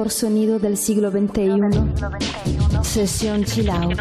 [0.00, 1.60] mejor sonido del siglo XXI.
[2.82, 3.98] Sesión Chill Out.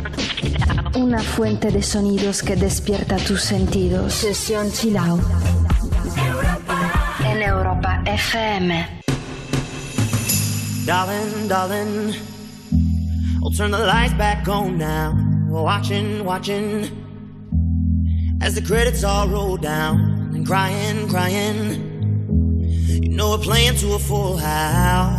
[0.95, 4.13] Una fuente de sonidos que despierta tus sentidos.
[4.13, 5.19] Sesión Chill Out.
[7.25, 8.87] En Europa FM.
[10.85, 12.13] Darling, darling,
[13.57, 15.13] turn the lights back on now.
[15.49, 16.89] Watching, watching,
[18.41, 21.89] as the credits all roll down, and crying, crying.
[23.03, 25.18] You know we're playing to a full house,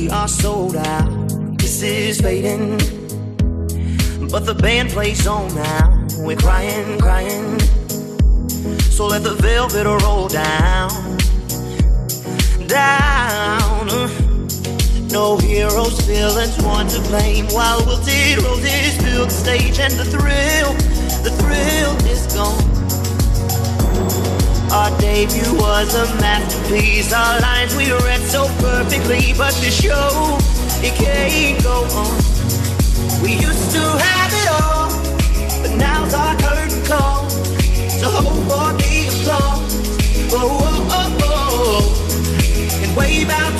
[0.00, 1.28] We are sold out.
[1.58, 2.78] This is fading,
[4.30, 6.06] but the band plays on now.
[6.18, 7.58] We're crying, crying.
[8.96, 10.90] So let the velvet roll down,
[12.66, 13.88] down.
[15.08, 17.46] No heroes, villains, one to blame.
[17.48, 20.72] While wilted roses fill the stage, and the thrill,
[21.24, 22.69] the thrill is gone.
[24.72, 27.12] Our debut was a masterpiece.
[27.12, 30.38] Our lines we read so perfectly, but the show
[30.80, 32.14] it can't go on.
[33.20, 34.90] We used to have it all,
[35.62, 37.28] but now's our curtain call.
[37.98, 39.74] So hold for the applause.
[40.32, 42.82] Oh, oh, oh, oh.
[42.84, 43.59] And wave out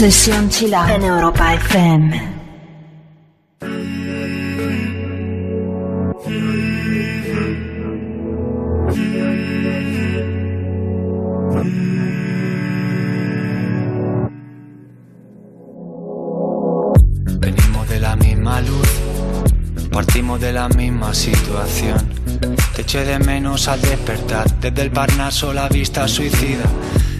[0.00, 2.22] Sesión Chill Out en Europa FM.
[17.38, 18.88] Venimos de la misma luz,
[19.92, 21.98] partimos de la misma situación.
[22.74, 26.64] Te eché de menos al despertar, desde el Parnaso la vista suicida.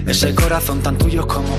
[0.06, 1.58] Ese corazón tan tuyo como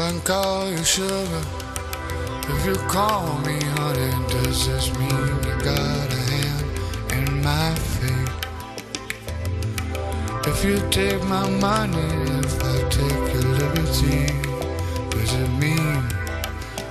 [0.00, 1.42] I call you sugar,
[2.48, 6.66] if you call me honey, does this mean you got a hand
[7.16, 8.30] in my fate?
[10.46, 14.26] If you take my money, if I take your liberty,
[15.10, 16.04] does it mean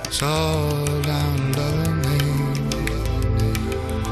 [0.04, 2.20] it's all down loving me?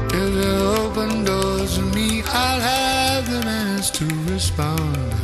[0.09, 5.16] If you open doors to me, I'll have the minutes to respond.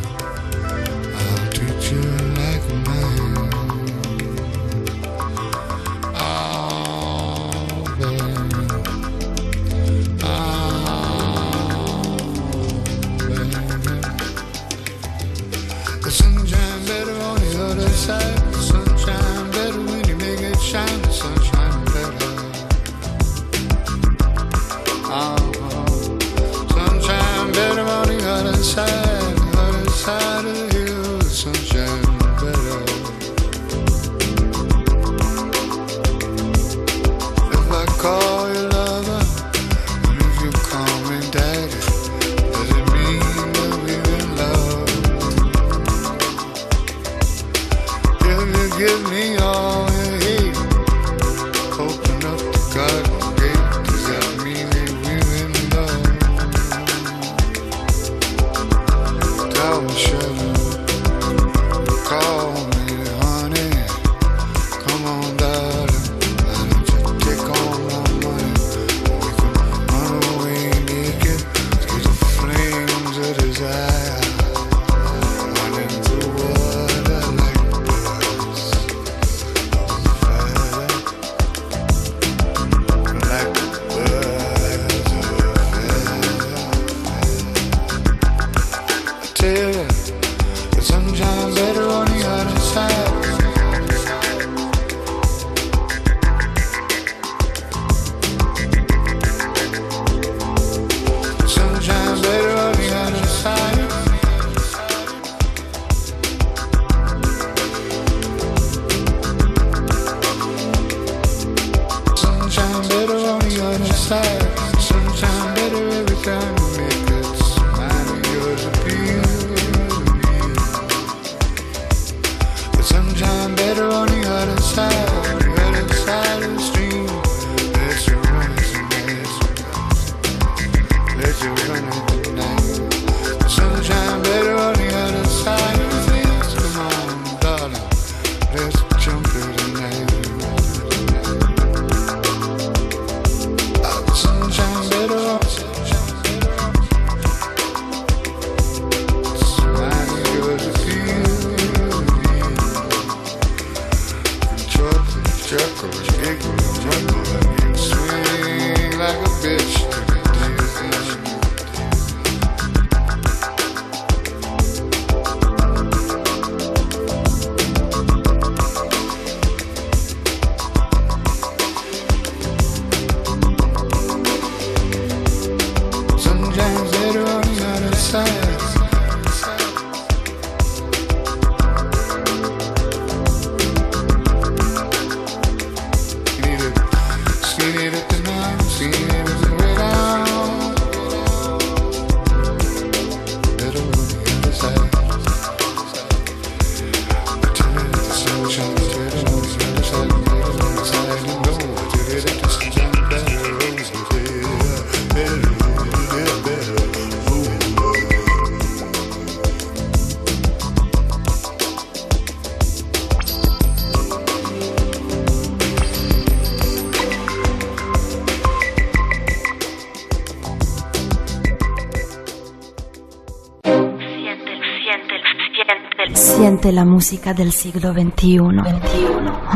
[226.72, 228.38] La música del siglo XXI.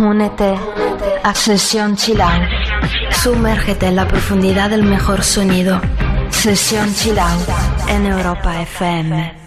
[0.02, 0.56] Únete
[1.24, 2.20] a Sesión Chill.
[3.12, 5.80] Sumérgete en la profundidad del mejor sonido.
[6.30, 7.18] Sesión Chill
[7.88, 9.47] en Europa FM.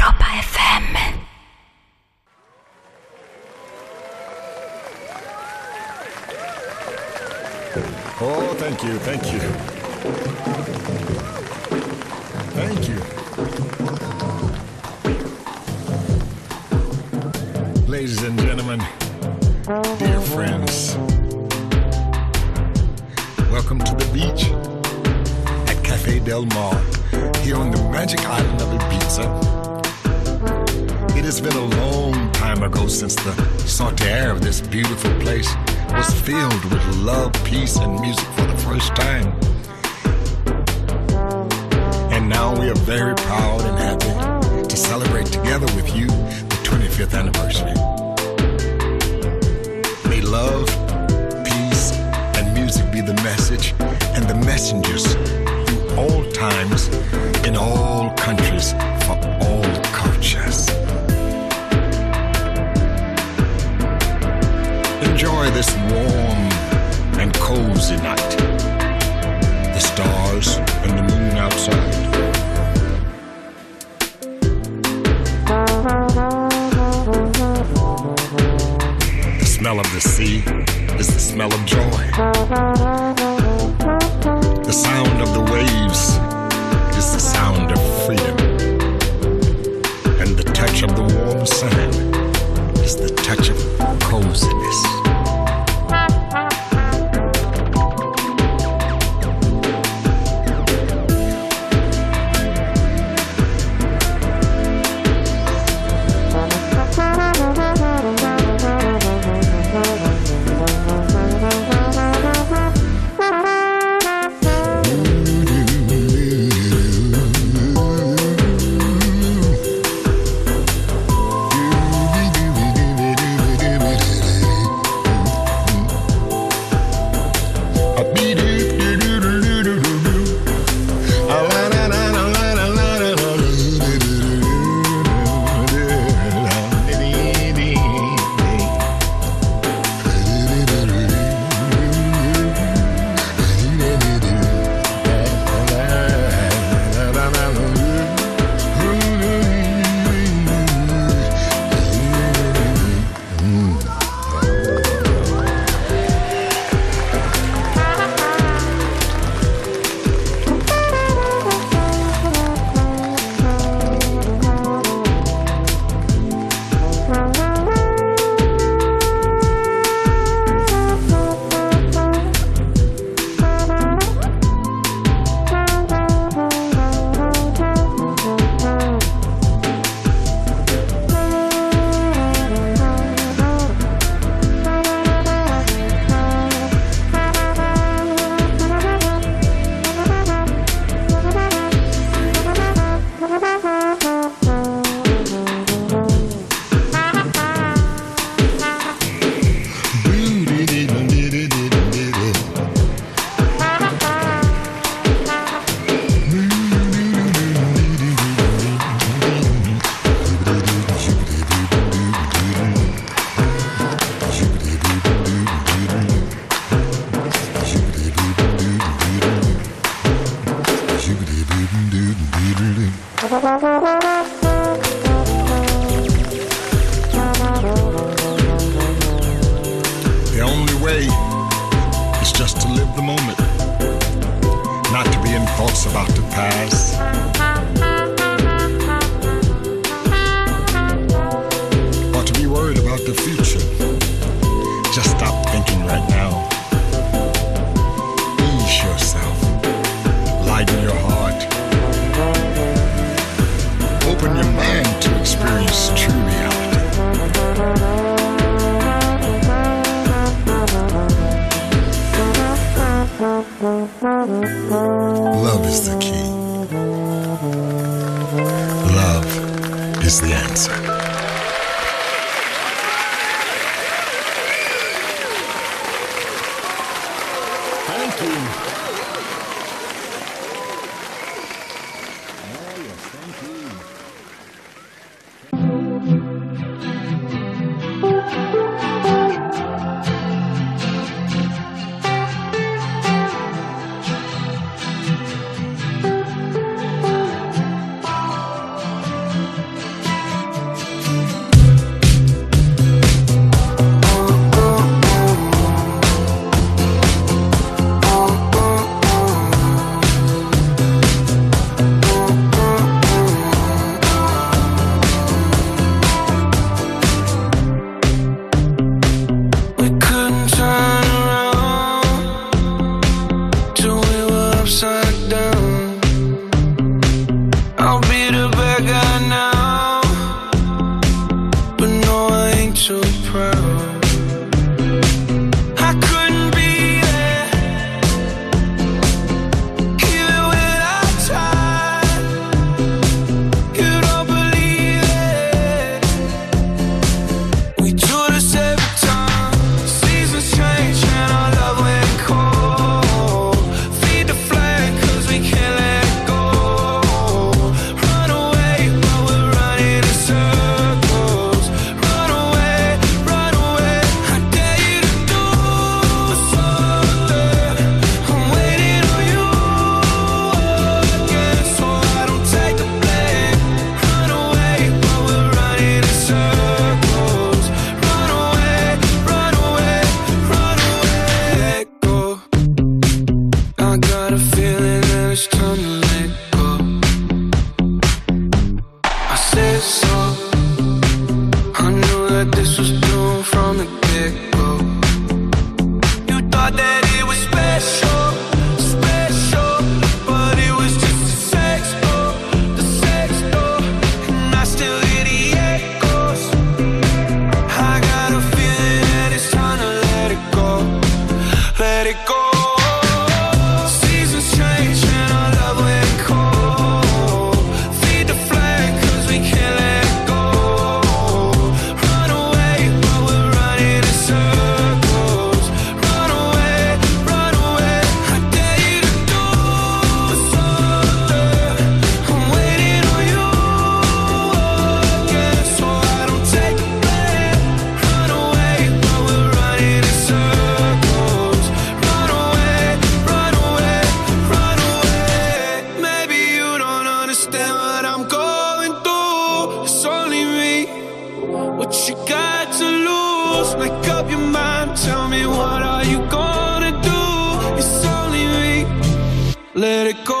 [459.81, 460.40] Let it go.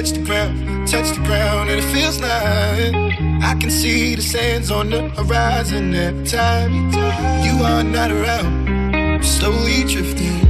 [0.00, 2.94] touch the ground, touch the ground, and it feels like
[3.42, 6.72] I can see the sands on the horizon every time.
[7.44, 10.49] You are not around, slowly drifting.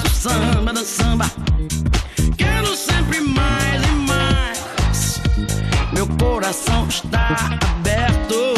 [0.00, 1.30] faço samba do samba.
[2.36, 5.20] Quero sempre mais e mais.
[5.92, 8.54] Meu coração está aberto.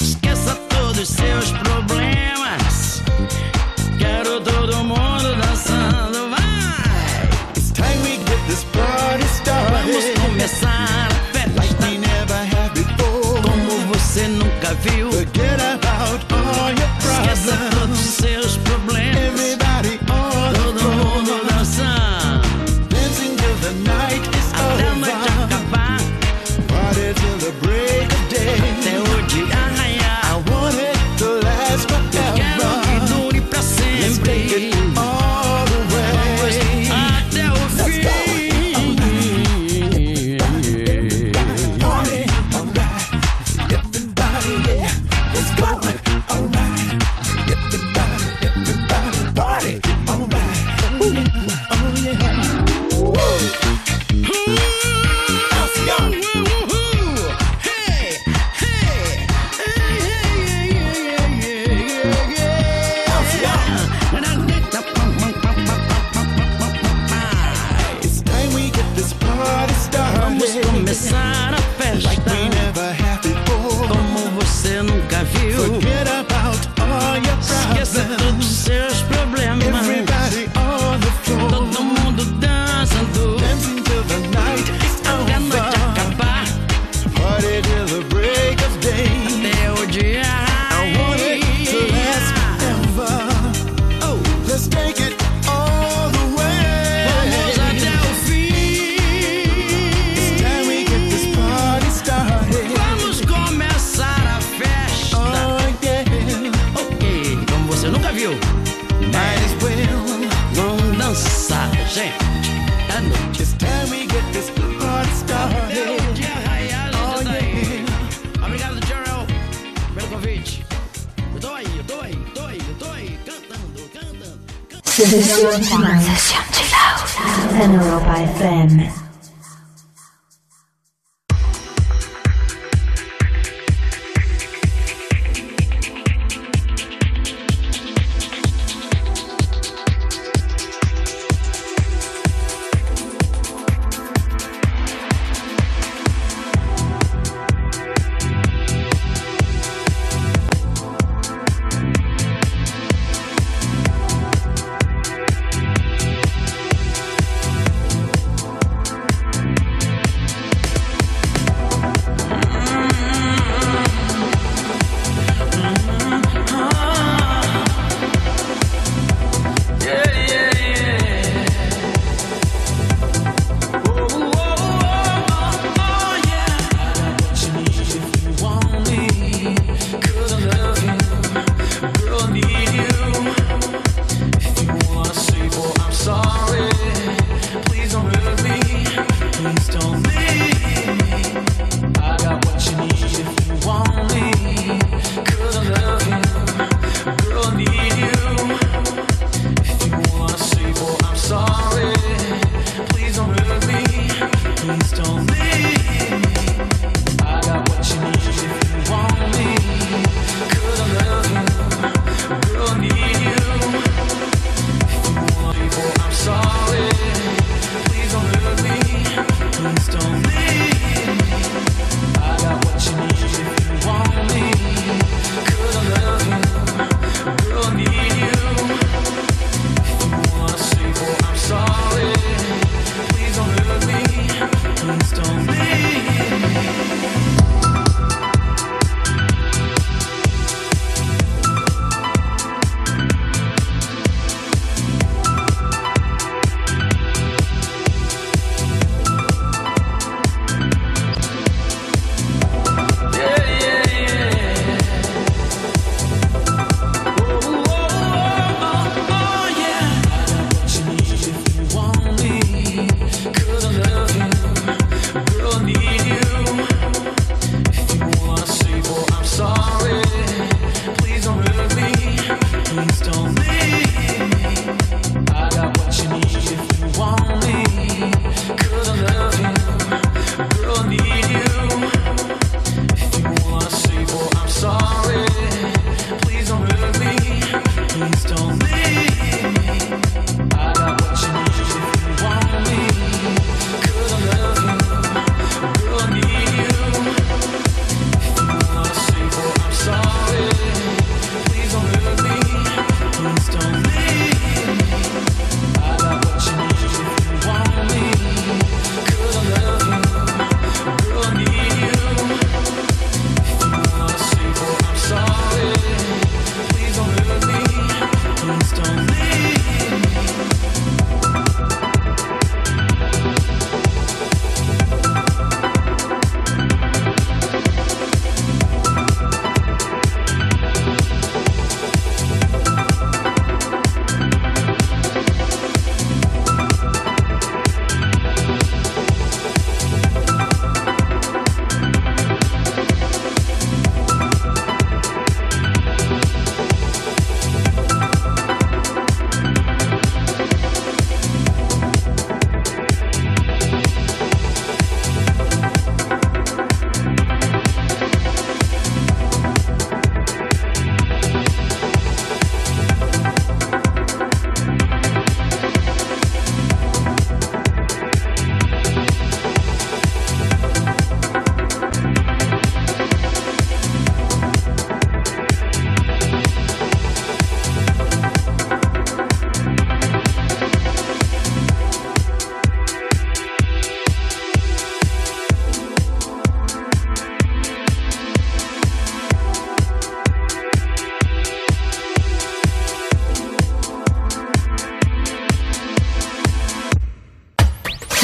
[0.00, 3.02] Esqueça todos seus problemas.
[3.98, 6.30] Quero todo mundo dançando.
[6.30, 7.28] Vai!
[7.56, 9.92] It's time we get this party started.
[9.92, 11.60] Vamos começar a festa.
[11.60, 13.42] Like we never had before.
[13.42, 15.10] Como você nunca viu.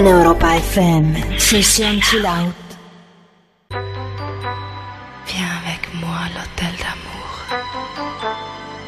[0.00, 0.56] Antenne Europa
[2.00, 2.54] chill out.
[5.26, 7.30] Viens avec moi à l'hôtel d'amour.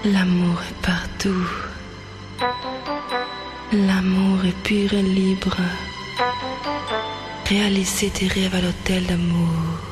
[0.07, 1.47] L'amour est partout.
[3.73, 5.59] L'amour est pur et libre.
[7.47, 9.92] Réalisez tes rêves à l'hôtel d'amour.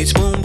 [0.00, 0.37] It's when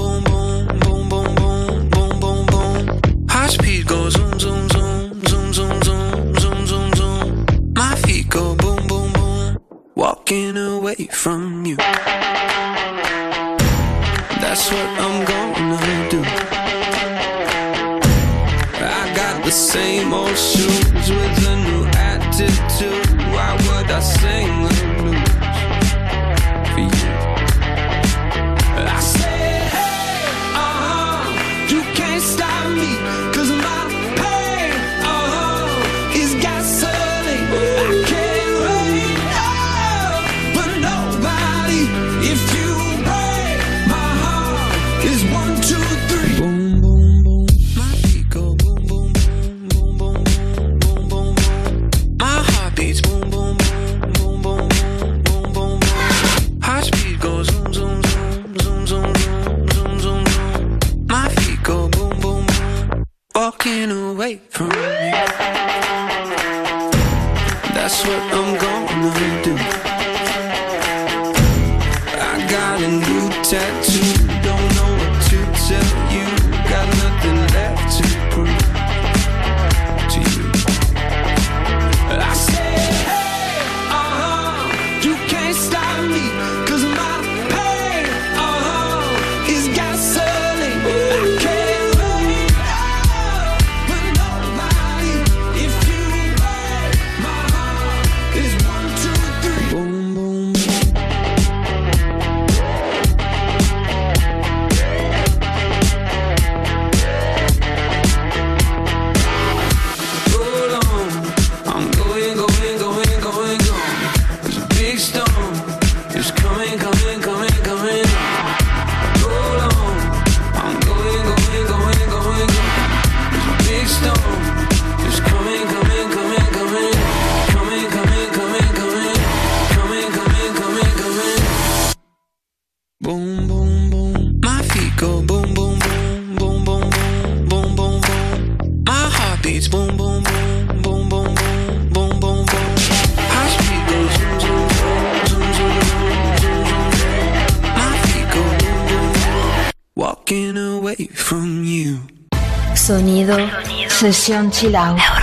[154.23, 155.22] sesión chill out.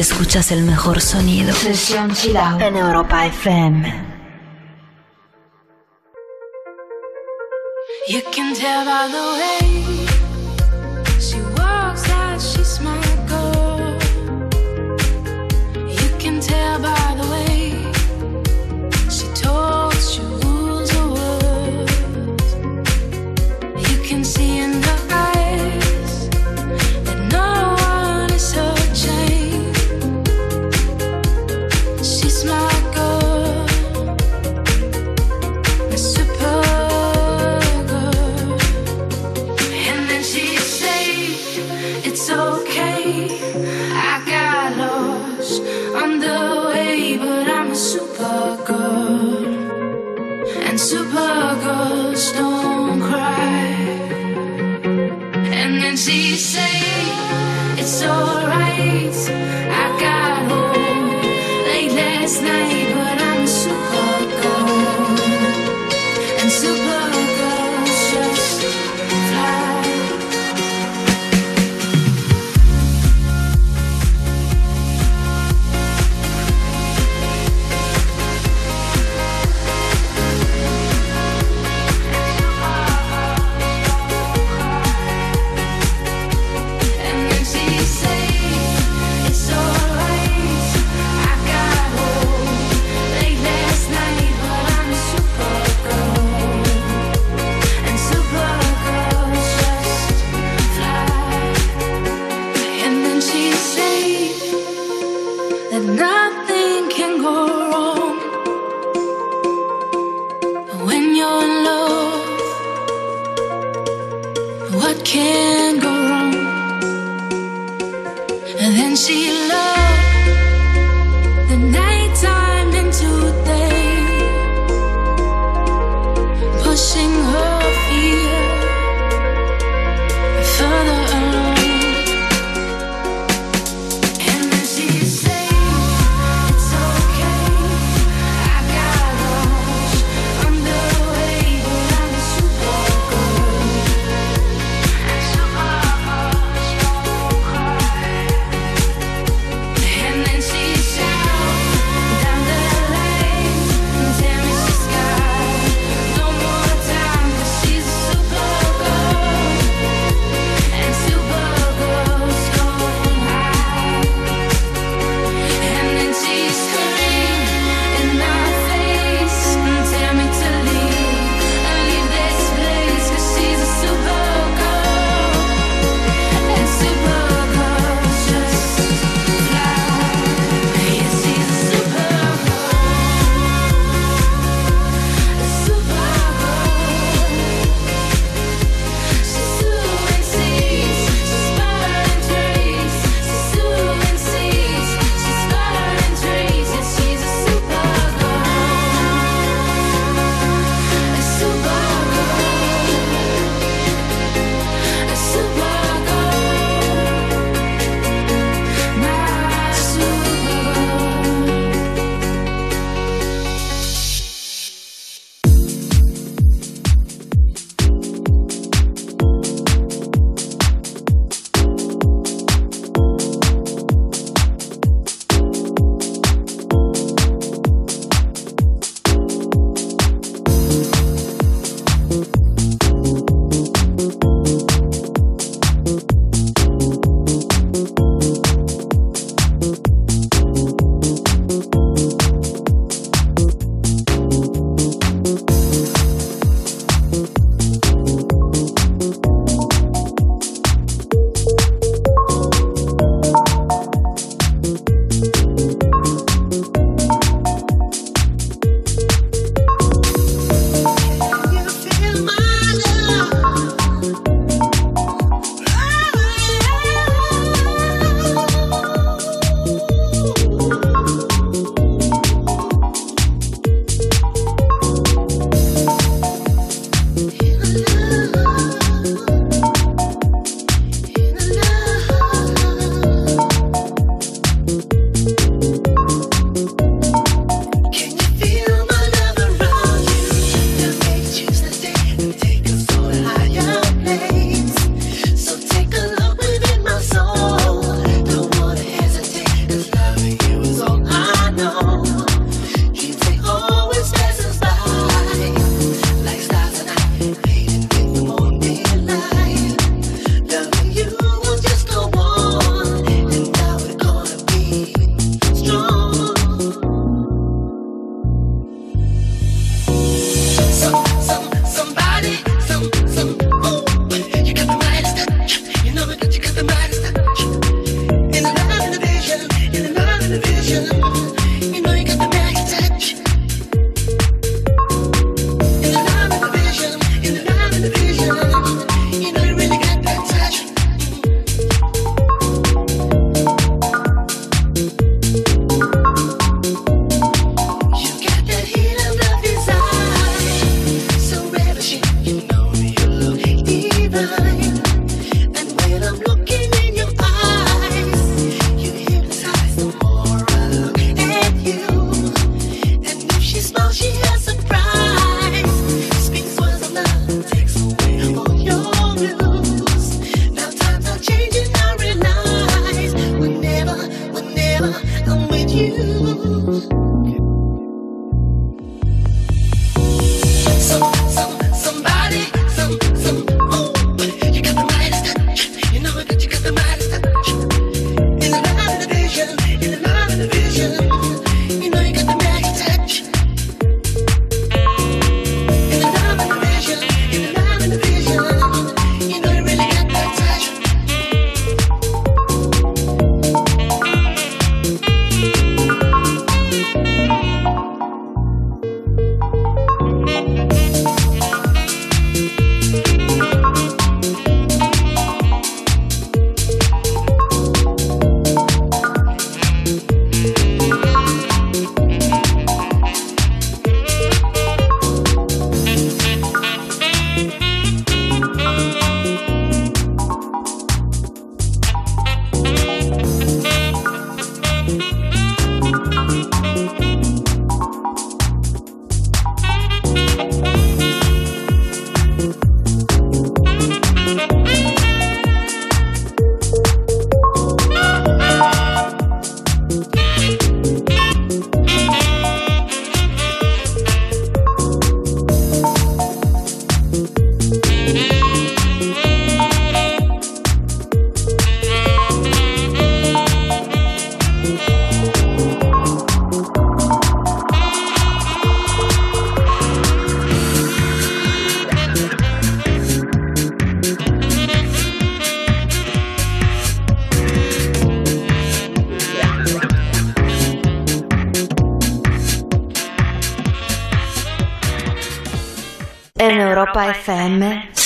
[0.00, 1.52] escuchas el mejor sonido.
[1.54, 4.07] Sesión Chilao en Europa FM.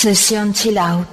[0.03, 1.12] Session Chill Out.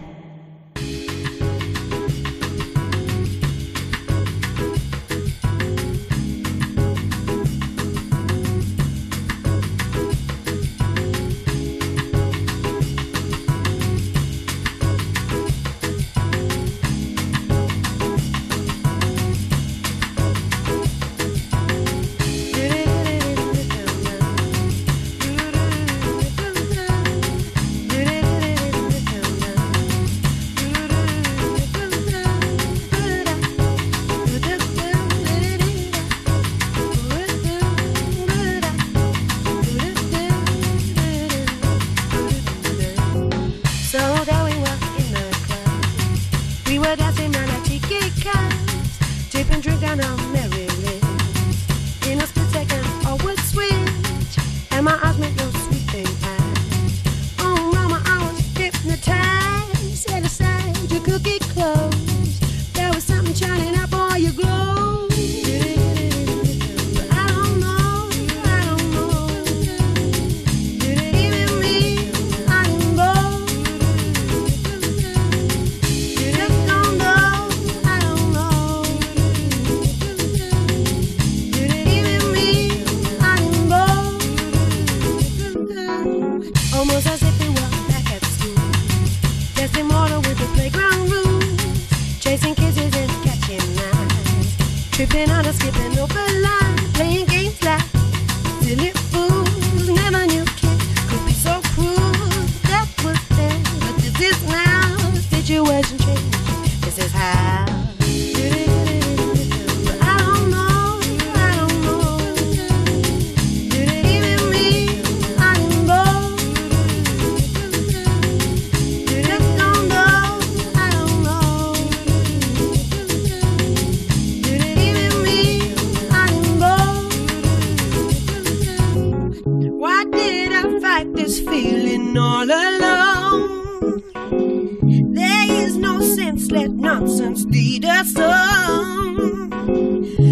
[137.51, 139.51] Need a song.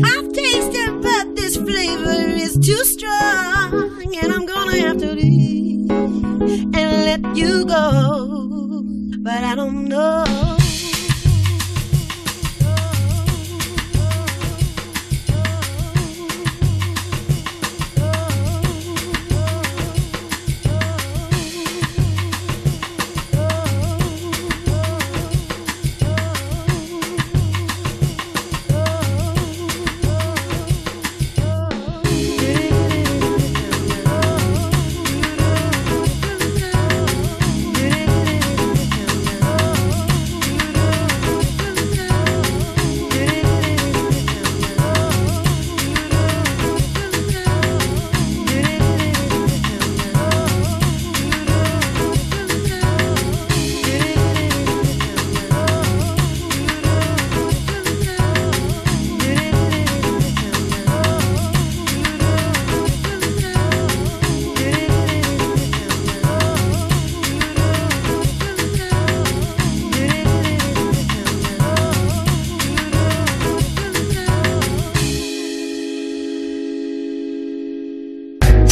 [0.06, 6.74] I've tasted, but this flavor is too strong, and I'm gonna have to leave and
[6.74, 8.84] let you go.
[9.22, 10.59] But I don't know.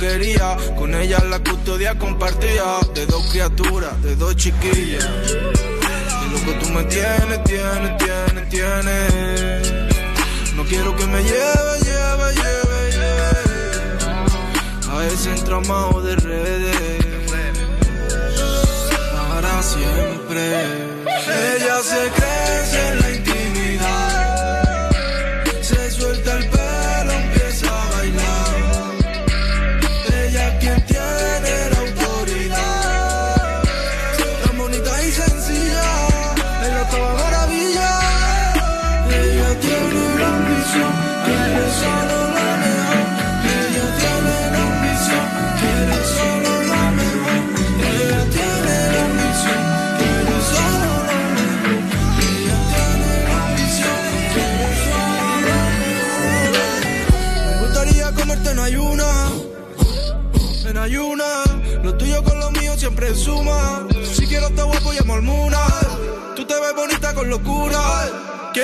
[0.00, 0.56] quería.
[0.76, 2.64] Con ella la custodia compartía
[2.94, 5.06] de dos criaturas, de dos chiquillas.
[6.24, 7.99] Y lo que tú me tienes, tienes,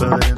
[0.00, 0.37] but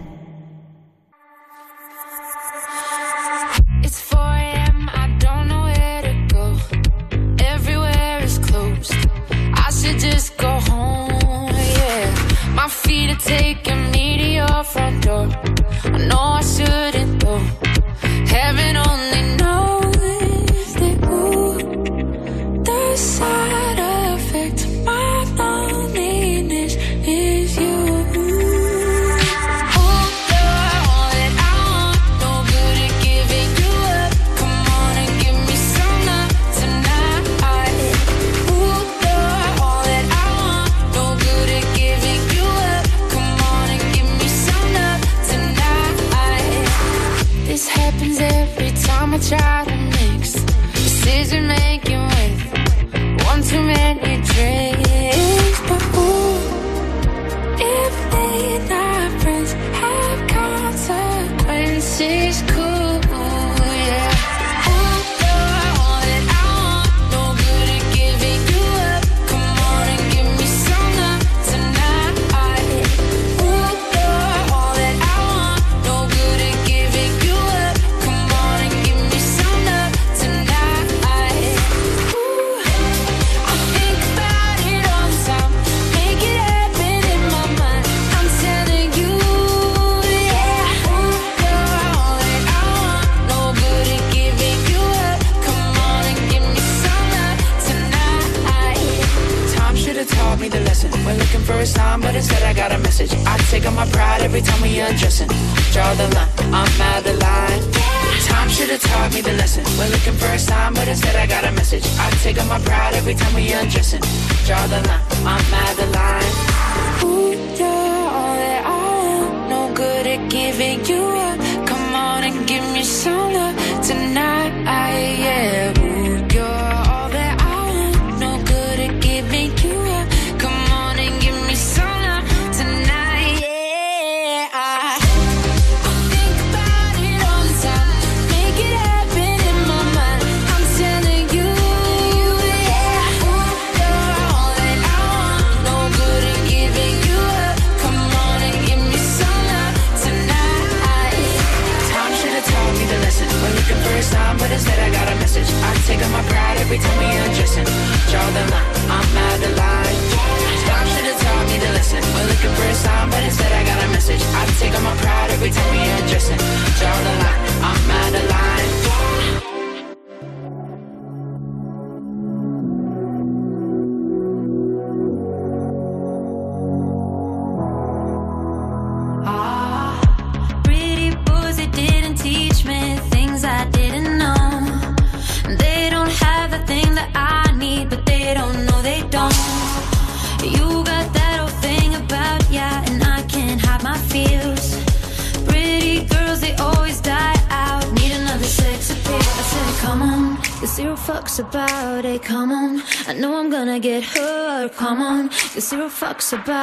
[206.33, 206.60] about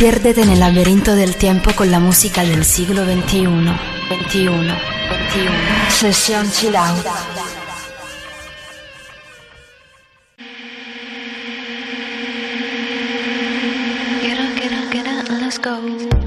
[0.00, 3.44] Piérdete en el laberinto del tiempo con la música del siglo XXI.
[3.44, 3.76] 21,
[4.08, 4.74] 21.
[5.90, 6.72] Sesión Chill
[15.62, 16.19] go.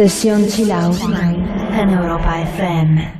[0.00, 3.19] Sesión chill en Europa FM.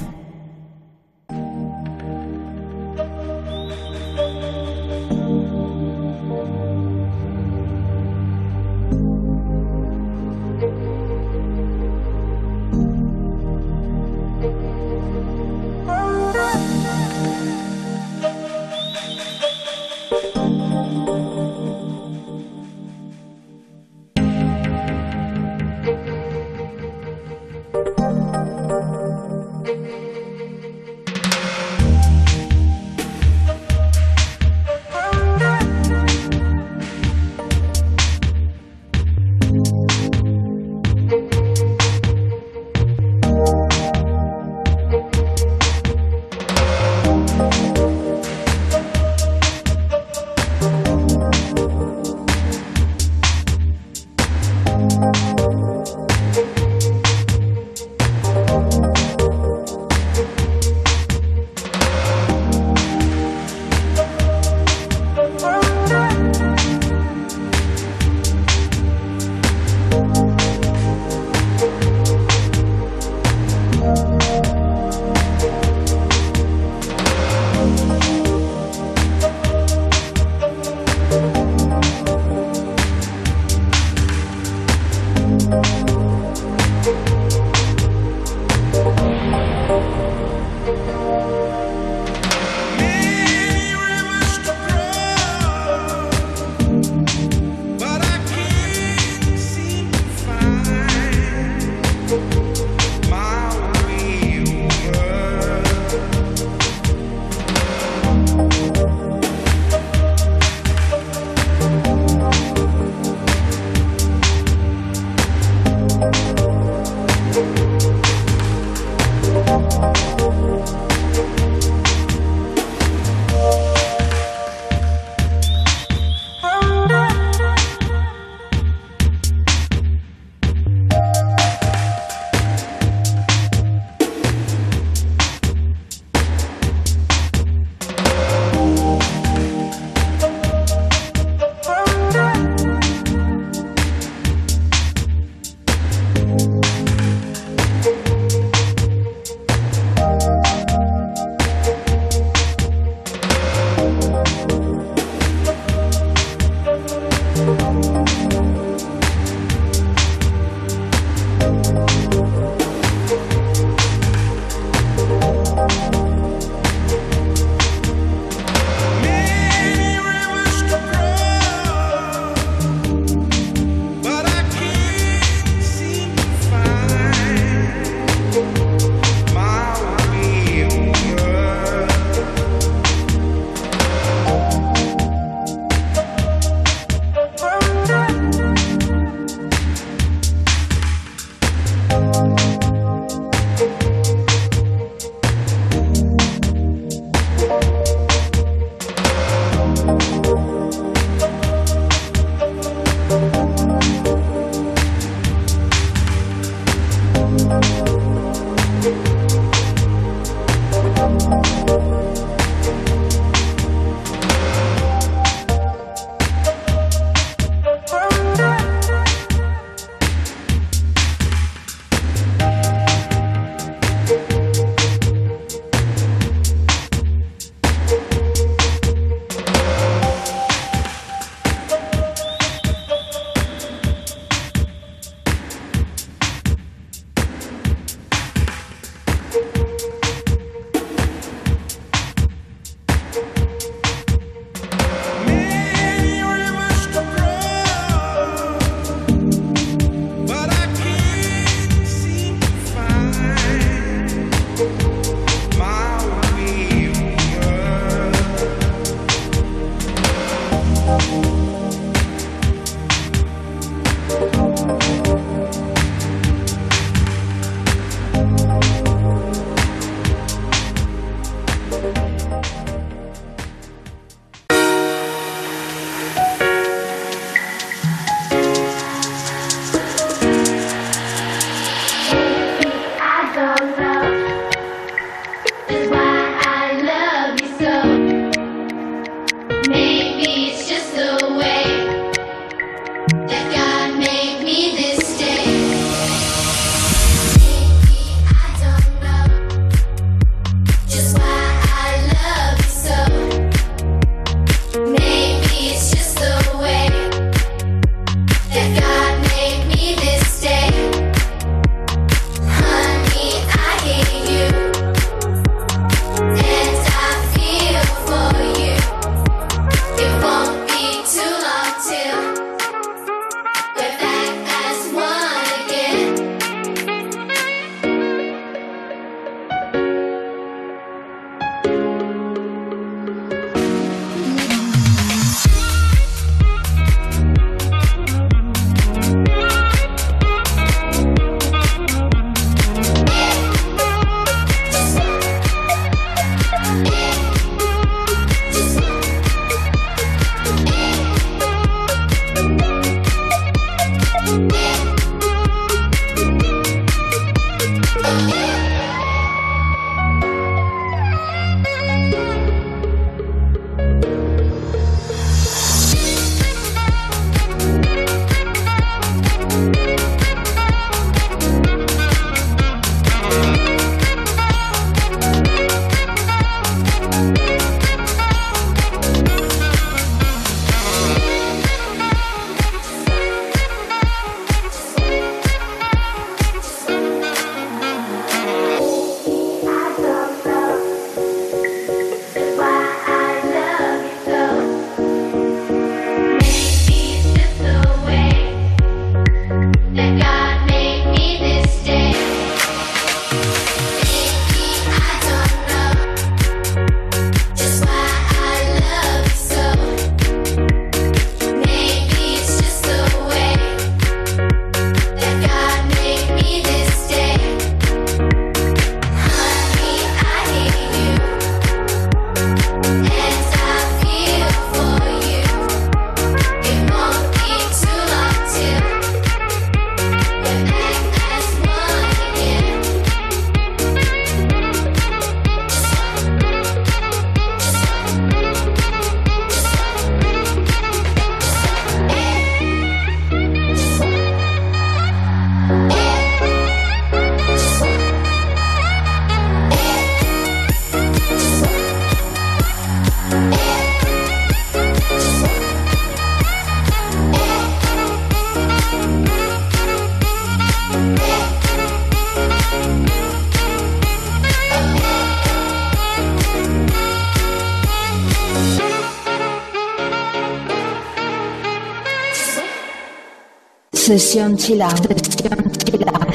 [474.11, 474.59] Sesión.
[474.59, 475.71] Sesión.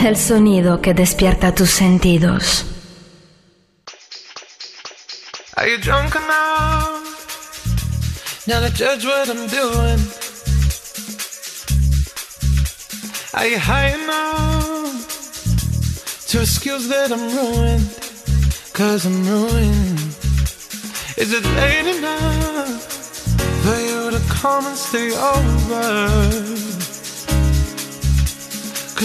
[0.00, 2.64] El sonido que despierta tus sentidos.
[5.58, 7.04] Are you drunk enough?
[8.46, 10.00] Now to judge what I'm doing.
[13.34, 15.06] Are you high enough
[16.28, 17.90] to excuse that I'm ruined?
[18.72, 20.16] Cause I'm ruined.
[21.18, 22.80] Is it late enough
[23.62, 26.55] for you to come and stay over?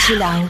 [0.00, 0.49] 凄凉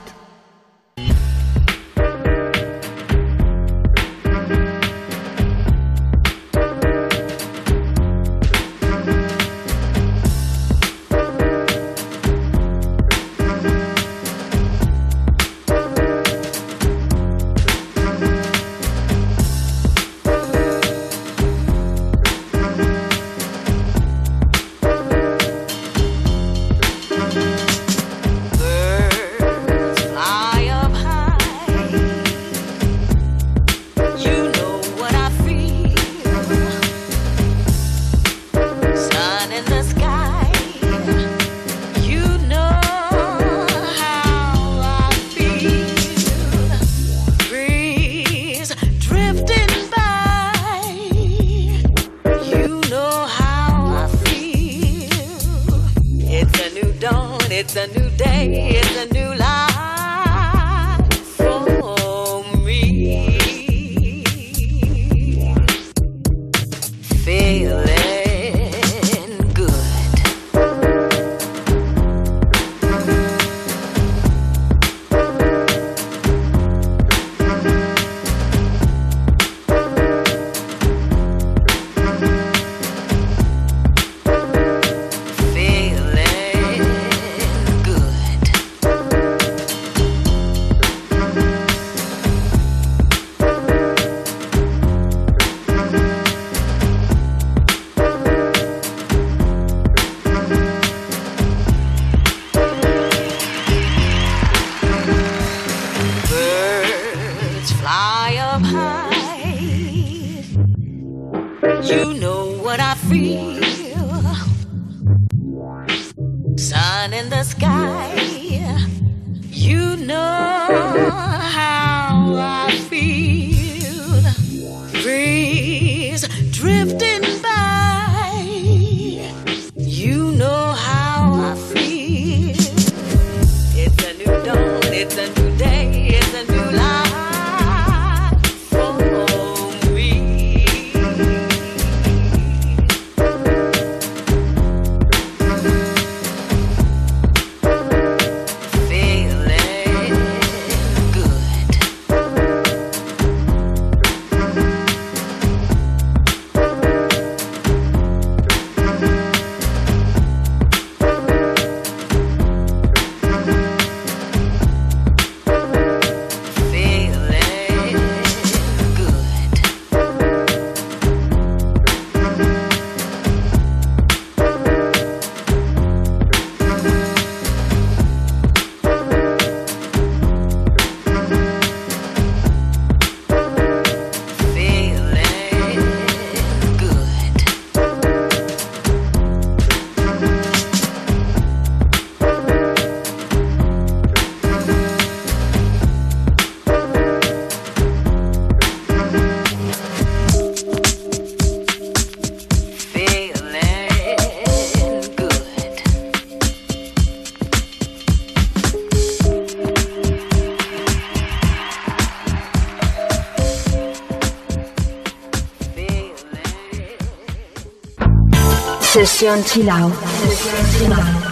[219.21, 219.93] Sesión chill out.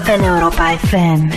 [0.05, 1.31] En Europa FM.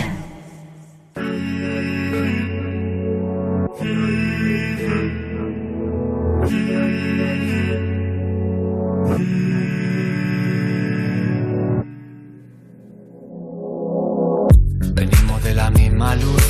[14.93, 16.43] Venimos de la misma luz,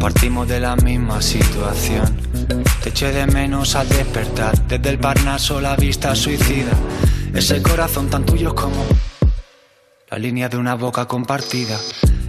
[0.00, 2.06] partimos de la misma situación.
[2.82, 6.72] Te eché de menos al despertar, desde el Parnaso la vista suicida.
[7.36, 8.82] Ese corazón tan tuyo como
[10.08, 11.78] la línea de una boca compartida.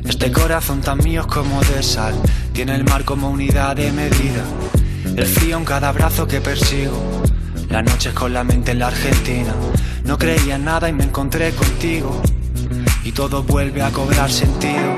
[0.03, 2.13] Este corazón tan mío como de sal,
[2.51, 4.43] tiene el mar como unidad de medida.
[5.15, 7.01] El frío en cada brazo que persigo,
[7.69, 9.55] las noches con la mente en la Argentina.
[10.03, 12.21] No creía en nada y me encontré contigo
[13.05, 14.93] y todo vuelve a cobrar sentido.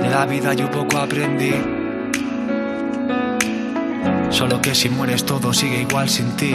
[0.00, 1.52] De la vida yo poco aprendí.
[4.30, 6.54] Solo que si mueres todo sigue igual sin ti.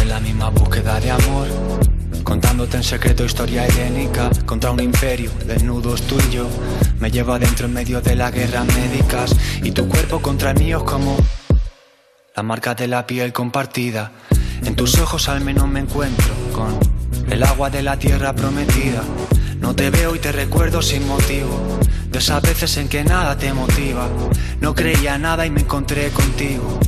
[0.00, 1.48] En la misma búsqueda de amor,
[2.22, 6.48] contándote en secreto historia helénica contra un imperio, desnudos tú y.
[7.00, 10.78] Me llevo adentro en medio de las guerras médicas y tu cuerpo contra el mío
[10.78, 11.16] es como
[12.36, 14.10] la marca de la piel compartida.
[14.64, 16.78] En tus ojos al menos me encuentro con
[17.30, 19.02] el agua de la tierra prometida.
[19.60, 21.78] No te veo y te recuerdo sin motivo.
[22.14, 24.06] De esas veces en que nada te motiva.
[24.60, 26.78] No creía nada y me encontré contigo.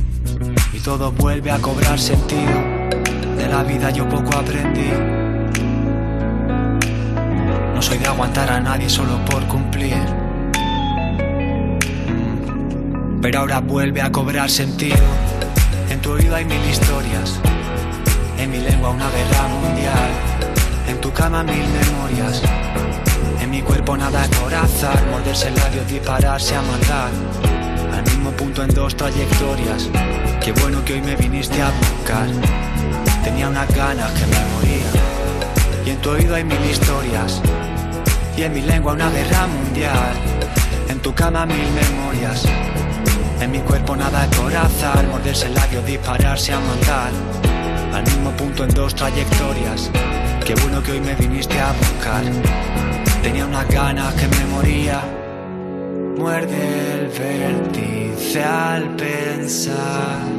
[0.71, 2.53] Y todo vuelve a cobrar sentido.
[3.35, 4.89] De la vida yo poco aprendí.
[7.75, 9.97] No soy de aguantar a nadie solo por cumplir.
[13.21, 14.95] Pero ahora vuelve a cobrar sentido.
[15.89, 17.37] En tu oído hay mil historias.
[18.39, 20.09] En mi lengua una guerra mundial.
[20.87, 22.41] En tu cama mil memorias.
[23.47, 24.51] En mi cuerpo nada es por.
[25.09, 27.09] Morderse el labio, dispararse a matar.
[27.95, 29.89] Al mismo punto en dos trayectorias.
[30.43, 32.27] Qué bueno que hoy me viniste a buscar.
[33.23, 34.89] Tenía unas ganas que me moría.
[35.85, 37.41] Y en tu oído hay mil historias.
[38.35, 40.11] Y en mi lengua una guerra mundial.
[40.89, 42.43] En tu cama mil memorias.
[43.39, 44.51] En mi cuerpo nada es por.
[45.09, 47.11] Morderse el labio, dispararse a matar.
[47.93, 49.89] Al mismo punto en dos trayectorias.
[50.45, 52.23] Qué bueno que hoy me viniste a buscar.
[53.27, 55.01] Tenía unas ganas que me moría.
[56.17, 60.36] Muerde el vértice al pensar.